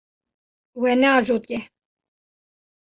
We 0.81 0.91
neajotiye. 0.99 1.59